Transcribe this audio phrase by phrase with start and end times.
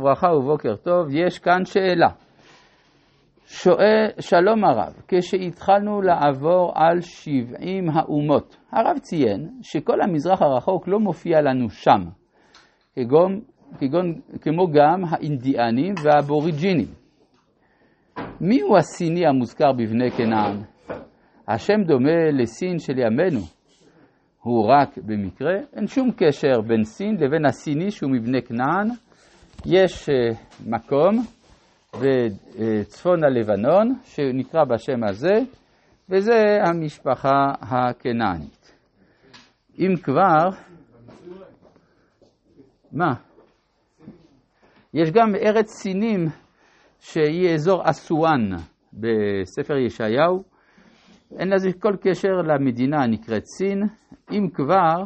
[0.00, 2.08] ברכה ובוקר טוב, יש כאן שאלה.
[3.46, 11.40] שואל, שלום הרב, כשהתחלנו לעבור על 70 האומות, הרב ציין שכל המזרח הרחוק לא מופיע
[11.40, 12.00] לנו שם,
[12.94, 13.40] כגון,
[13.78, 16.88] כגון, כמו גם האינדיאנים והאבוריג'ינים.
[18.40, 20.56] מיהו הסיני המוזכר בבני כנען?
[21.48, 23.40] השם דומה לסין של ימינו.
[24.42, 28.88] הוא רק במקרה, אין שום קשר בין סין לבין הסיני שהוא מבני כנען.
[29.66, 30.30] יש אה,
[30.66, 31.24] מקום
[32.00, 35.38] בצפון הלבנון שנקרא בשם הזה,
[36.08, 38.72] וזה המשפחה הכנענית.
[39.78, 40.48] אם כבר,
[42.92, 43.14] מה?
[44.94, 46.26] יש גם ארץ סינים
[47.00, 48.50] שהיא אזור אסואן
[48.92, 50.42] בספר ישעיהו.
[51.38, 53.82] אין לזה כל קשר למדינה הנקראת סין.
[54.30, 55.04] אם כבר,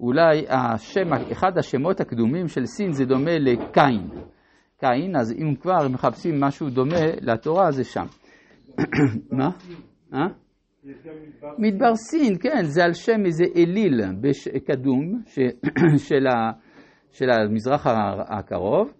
[0.00, 4.08] אולי השם, אחד השמות הקדומים של סין זה דומה לקין.
[4.78, 8.06] קין, אז אם כבר מחפשים משהו דומה לתורה, זה שם.
[9.38, 9.50] מה?
[10.14, 10.26] אה?
[11.58, 14.00] מדבר סין, כן, זה על שם איזה אליל
[14.66, 15.22] קדום
[17.12, 17.86] של המזרח
[18.28, 18.92] הקרוב,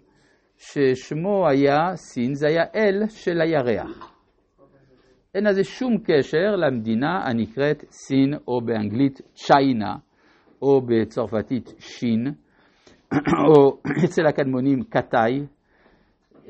[0.56, 4.12] ששמו היה סין, זה היה אל של הירח.
[5.34, 9.94] אין לזה שום קשר למדינה הנקראת סין, או באנגלית צ'יינה,
[10.62, 12.26] או בצרפתית שין,
[13.48, 15.46] או אצל הקדמונים קטאי,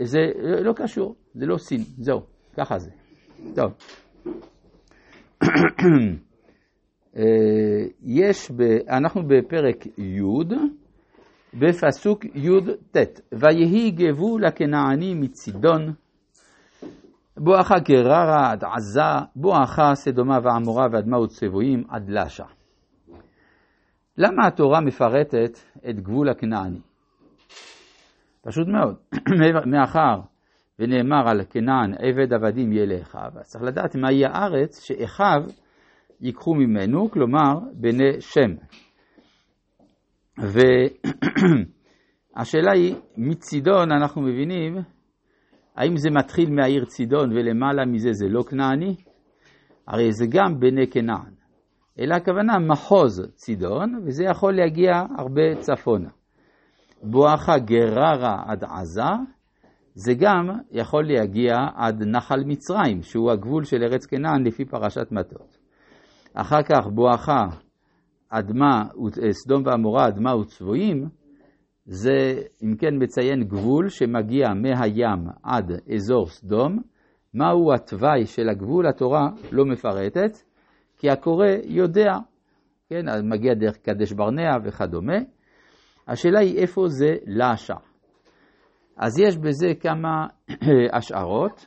[0.00, 0.18] זה
[0.64, 2.20] לא קשור, זה לא סין, זהו,
[2.56, 2.90] ככה זה.
[3.54, 3.72] טוב.
[8.02, 10.22] יש, ב, אנחנו בפרק י',
[11.54, 12.96] בפסוק י"ט,
[13.32, 15.92] ויהי גבול הכנעני מצידון,
[17.36, 22.44] בואכה גררה עד עזה, בואכה סדומה ועמורה ואדמה וצבויים עד לשה.
[24.18, 25.58] למה התורה מפרטת
[25.90, 26.80] את גבול הכנעני?
[28.42, 28.96] פשוט מאוד,
[29.72, 30.20] מאחר
[30.78, 35.42] ונאמר על כנען עבד עבדים יהיה לאחיו, אז צריך לדעת מהי הארץ שאחיו
[36.20, 38.54] ייקחו ממנו, כלומר בני שם.
[42.36, 44.76] והשאלה היא, מצידון אנחנו מבינים,
[45.76, 48.96] האם זה מתחיל מהעיר צידון ולמעלה מזה זה לא כנעני?
[49.86, 51.35] הרי זה גם בני כנען.
[52.00, 56.08] אלא הכוונה מחוז צידון, וזה יכול להגיע הרבה צפונה.
[57.02, 59.02] בואכה גררה עד עזה,
[59.94, 65.58] זה גם יכול להגיע עד נחל מצרים, שהוא הגבול של ארץ כנען לפי פרשת מטות.
[66.34, 67.46] אחר כך בואכה
[68.28, 68.84] אדמה,
[69.30, 71.08] סדום ועמורה, אדמה וצבועים,
[71.86, 76.82] זה אם כן מציין גבול שמגיע מהים עד אזור סדום.
[77.34, 80.38] מהו התוואי של הגבול התורה לא מפרטת,
[80.98, 82.12] כי הקורא יודע,
[82.88, 85.18] כן, מגיע דרך קדש ברנע וכדומה.
[86.08, 87.76] השאלה היא איפה זה לשה.
[88.96, 90.26] אז יש בזה כמה
[90.96, 91.66] השערות.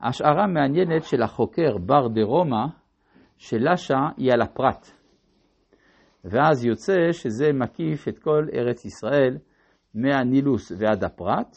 [0.00, 2.66] השערה מעניינת של החוקר בר דה רומא,
[3.38, 4.90] שלשה היא על הפרט.
[6.24, 9.38] ואז יוצא שזה מקיף את כל ארץ ישראל
[9.94, 11.56] מהנילוס ועד הפרת,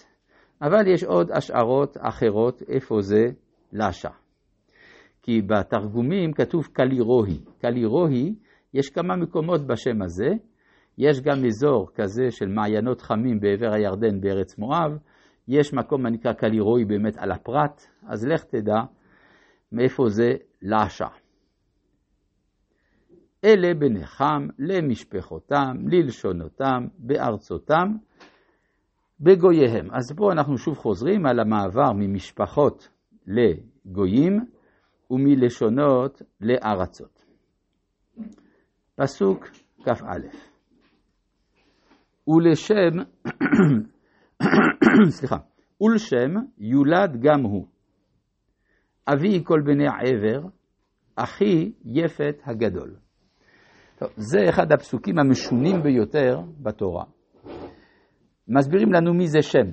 [0.62, 3.24] אבל יש עוד השערות אחרות איפה זה
[3.74, 4.10] לשה.
[5.26, 7.40] כי בתרגומים כתוב קלירוהי.
[7.62, 8.36] קלירוהי,
[8.74, 10.30] יש כמה מקומות בשם הזה,
[10.98, 14.98] יש גם אזור כזה של מעיינות חמים בעבר הירדן בארץ מואב,
[15.48, 18.82] יש מקום הנקרא קלירוי באמת על הפרת, אז לך תדע
[19.72, 21.08] מאיפה זה לשה.
[23.46, 27.88] אלה בניכם למשפחותם, ללשונותם, בארצותם,
[29.20, 29.88] בגוייהם.
[29.92, 32.90] אז פה אנחנו שוב חוזרים על המעבר ממשפחות
[33.28, 34.55] לגויים
[35.12, 37.26] ומלשונות לארצות.
[38.96, 39.46] פסוק
[39.84, 40.18] כ"א
[42.28, 43.04] ולשם,
[45.18, 45.38] סליחה,
[45.82, 47.68] ולשם יולד גם הוא.
[49.08, 50.48] אבי כל בני עבר,
[51.16, 52.96] אחי יפת הגדול.
[54.00, 57.06] טוב, זה אחד הפסוקים המשונים ביותר בתורה.
[58.48, 59.68] מסבירים לנו מי זה שם.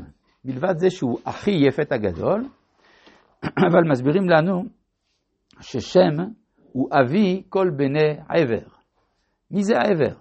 [0.44, 2.44] מלבד זה שהוא הכי יפת הגדול,
[3.68, 4.64] אבל מסבירים לנו
[5.60, 6.24] ששם
[6.72, 8.68] הוא אבי כל בני עבר.
[9.50, 10.14] מי זה עבר?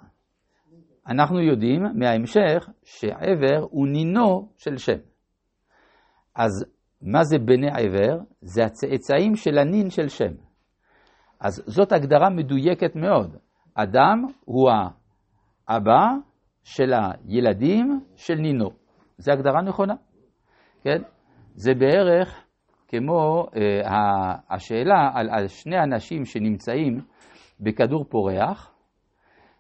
[1.07, 4.97] אנחנו יודעים מההמשך שעבר הוא נינו של שם.
[6.35, 6.65] אז
[7.01, 8.17] מה זה בני עבר?
[8.41, 10.33] זה הצאצאים של הנין של שם.
[11.39, 13.37] אז זאת הגדרה מדויקת מאוד.
[13.73, 14.69] אדם הוא
[15.67, 16.07] האבא
[16.63, 18.69] של הילדים של נינו.
[19.17, 19.93] זו הגדרה נכונה,
[20.83, 21.01] כן?
[21.55, 22.45] זה בערך
[22.91, 27.01] כמו אה, השאלה על, על שני אנשים שנמצאים
[27.59, 28.73] בכדור פורח,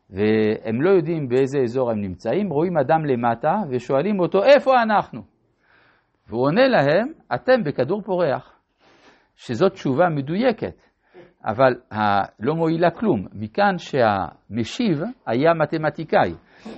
[0.09, 5.21] והם לא יודעים באיזה אזור הם נמצאים, רואים אדם למטה ושואלים אותו איפה אנחנו?
[6.27, 8.59] והוא עונה להם, אתם בכדור פורח,
[9.35, 10.81] שזאת תשובה מדויקת,
[11.45, 11.73] אבל
[12.39, 13.27] לא מועילה כלום.
[13.33, 16.33] מכאן שהמשיב היה מתמטיקאי,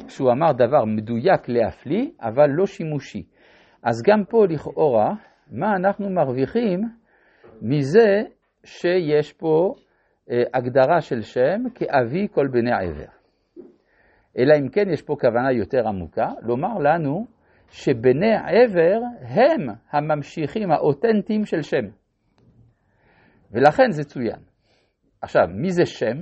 [0.07, 3.23] שהוא אמר דבר מדויק להפליא, אבל לא שימושי.
[3.83, 5.13] אז גם פה לכאורה,
[5.51, 6.81] מה אנחנו מרוויחים
[7.61, 8.21] מזה
[8.63, 9.73] שיש פה
[10.31, 13.11] אה, הגדרה של שם כאבי כל בני עבר.
[14.37, 17.25] אלא אם כן יש פה כוונה יותר עמוקה, לומר לנו
[17.69, 21.85] שבני עבר הם הממשיכים האותנטיים של שם.
[23.51, 24.39] ולכן זה צוין.
[25.21, 26.19] עכשיו, מי זה שם?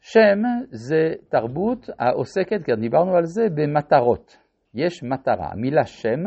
[0.00, 0.38] שם
[0.70, 4.36] זה תרבות העוסקת, כי דיברנו על זה, במטרות.
[4.74, 5.52] יש מטרה.
[5.52, 6.20] המילה שם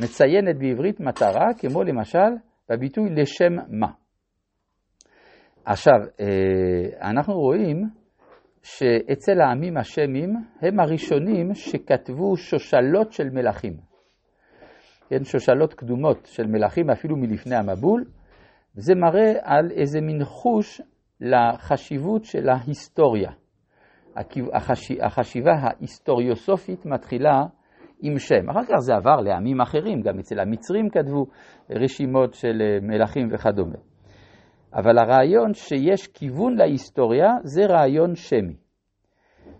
[0.00, 2.36] מציינת בעברית מטרה, כמו למשל
[2.68, 3.88] בביטוי לשם מה.
[5.64, 7.88] עכשיו, אה, אנחנו רואים
[8.62, 10.30] שאצל העמים השמים
[10.60, 13.76] הם הראשונים שכתבו שושלות של מלכים.
[15.08, 18.04] כן, שושלות קדומות של מלכים אפילו מלפני המבול,
[18.76, 20.80] וזה מראה על איזה מין חוש
[21.20, 23.30] לחשיבות של ההיסטוריה.
[25.02, 27.42] החשיבה ההיסטוריוסופית מתחילה
[28.02, 28.50] עם שם.
[28.50, 31.26] אחר כך זה עבר לעמים אחרים, גם אצל המצרים כתבו
[31.70, 33.78] רשימות של אה, מלכים וכדומה.
[34.74, 38.56] אבל הרעיון שיש כיוון להיסטוריה זה רעיון שמי.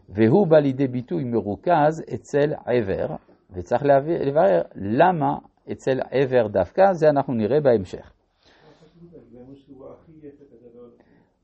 [0.08, 3.16] והוא בא לידי ביטוי מרוכז אצל עבר,
[3.50, 3.82] וצריך
[4.26, 5.38] לברר למה
[5.72, 8.12] אצל עבר דווקא, זה אנחנו נראה בהמשך.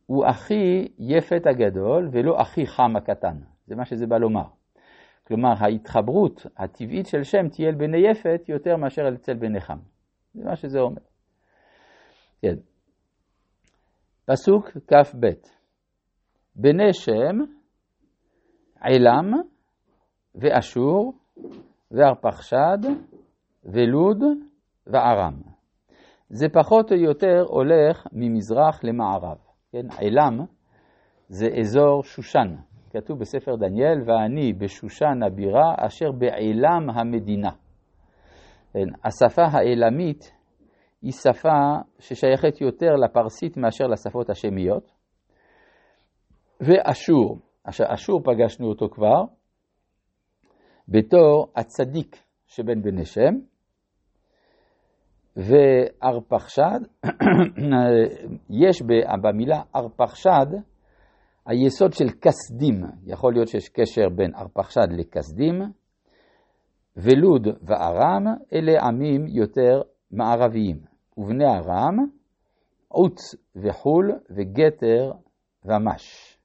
[0.07, 3.37] הוא הכי יפת הגדול ולא הכי חם הקטן,
[3.67, 4.58] זה מה שזה בא לומר.
[5.29, 9.79] כלומר, ההתחברות הטבעית של שם תהיה אל בני יפת יותר מאשר אצל בני חם.
[10.35, 11.03] זה מה שזה אומר.
[12.43, 12.55] כן.
[14.27, 15.27] פסוק כ"ב
[16.57, 17.37] בני שם,
[18.81, 19.33] עילם
[20.35, 21.13] ואשור
[21.91, 22.79] וארפחשד
[23.65, 24.23] ולוד
[24.87, 25.35] וארם.
[26.31, 29.39] זה פחות או יותר הולך ממזרח למערב.
[29.73, 29.87] כן?
[29.99, 30.45] עילם
[31.29, 32.55] זה אזור שושן.
[32.91, 37.51] כתוב בספר דניאל, ואני בשושן הבירה אשר בעילם המדינה.
[38.73, 38.89] כן?
[39.05, 40.33] השפה העילמית
[41.03, 44.93] היא שפה ששייכת יותר לפרסית מאשר לשפות השמיות.
[46.61, 49.25] ואשור, אשור פגשנו אותו כבר,
[50.89, 53.35] בתור הצדיק שבין בני שם,
[55.37, 56.81] וארפחשד,
[58.67, 58.83] יש
[59.23, 60.47] במילה ארפחשד
[61.49, 65.63] היסוד של כסדים, יכול להיות שיש קשר בין ארפחשד לכסדים,
[66.97, 70.81] ולוד וארם אלה עמים יותר מערביים.
[71.17, 71.97] ובני ארם,
[72.89, 75.13] עוץ וחול וגתר
[75.65, 76.37] ומש.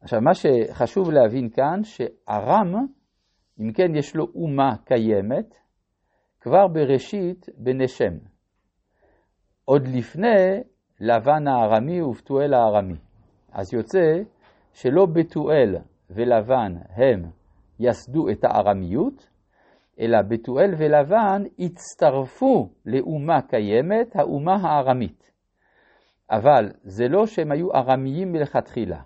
[0.00, 2.74] עכשיו, מה שחשוב להבין כאן, שארם,
[3.60, 5.54] אם כן יש לו אומה קיימת,
[6.40, 8.18] כבר בראשית בנשם.
[9.64, 10.60] עוד לפני
[11.00, 13.07] לבן הארמי ובתואל הארמי.
[13.52, 14.22] אז יוצא
[14.72, 15.76] שלא בתואל
[16.10, 17.30] ולבן הם
[17.80, 19.28] יסדו את הארמיות,
[20.00, 25.30] אלא בתואל ולבן הצטרפו לאומה קיימת, האומה הארמית.
[26.30, 29.00] אבל זה לא שהם היו ארמיים מלכתחילה.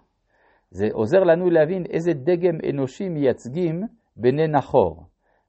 [0.70, 3.82] זה עוזר לנו להבין איזה דגם אנושי מייצגים
[4.16, 5.06] בני נחור.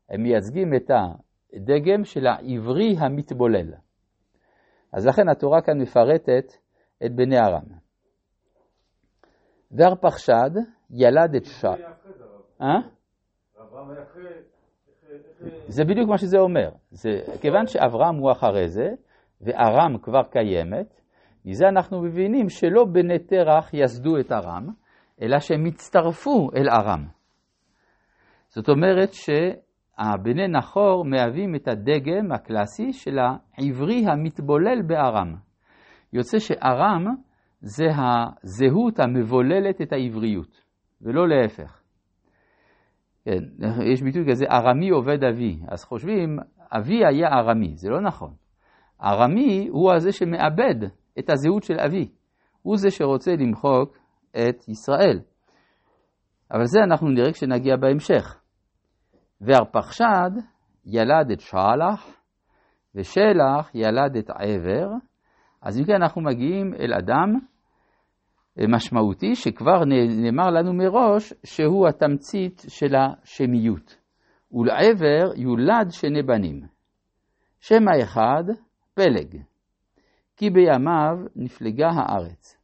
[0.10, 3.74] הם מייצגים את הדגם של העברי המתבולל.
[4.94, 6.54] אז לכן התורה כאן מפרטת
[7.06, 7.83] את בני ארם.
[9.74, 10.52] והרפחשד
[10.92, 11.66] ילד את ש...
[12.62, 12.80] אה?
[15.68, 16.70] זה בדיוק מה שזה אומר.
[16.92, 17.10] זה,
[17.42, 18.88] כיוון שאברהם הוא אחרי זה,
[19.42, 21.02] וארם כבר קיימת,
[21.46, 24.68] מזה אנחנו מבינים שלא בני תרח יסדו את ארם,
[25.22, 27.06] אלא שהם הצטרפו אל ארם.
[28.48, 35.36] זאת אומרת שהבני נחור מהווים את הדגם הקלאסי של העברי המתבולל בארם.
[36.14, 37.06] יוצא שארם
[37.64, 40.62] זה הזהות המבוללת את העבריות,
[41.02, 41.82] ולא להפך.
[43.26, 43.44] כן,
[43.92, 45.60] יש ביטוי כזה, ארמי עובד אבי.
[45.68, 46.40] אז חושבים,
[46.72, 48.34] אבי היה ארמי, זה לא נכון.
[49.04, 50.76] ארמי הוא הזה שמאבד
[51.20, 52.10] את הזהות של אבי.
[52.62, 53.98] הוא זה שרוצה למחוק
[54.32, 55.20] את ישראל.
[56.52, 58.40] אבל זה אנחנו נראה כשנגיע בהמשך.
[59.42, 60.32] וארפחשד
[60.86, 62.22] ילד את שלח,
[62.96, 64.88] ושלח ילד את עבר.
[65.62, 67.40] אז אם כן אנחנו מגיעים אל אדם
[68.58, 69.86] משמעותי שכבר
[70.24, 73.98] נאמר לנו מראש שהוא התמצית של השמיות.
[74.52, 76.62] ולעבר יולד שני בנים.
[77.60, 78.44] שם האחד
[78.94, 79.42] פלג,
[80.38, 82.58] כי בימיו נפלגה הארץ,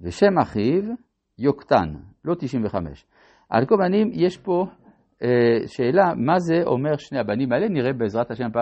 [0.00, 0.82] ושם אחיו
[1.38, 1.94] יוקטן,
[2.24, 3.06] לא 95.
[3.50, 4.66] על כל פנים, יש פה
[5.22, 7.68] אה, שאלה, מה זה אומר שני הבנים האלה?
[7.68, 8.52] נראה בעזרת השם פעם.